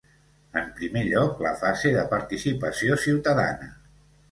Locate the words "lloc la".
1.07-1.51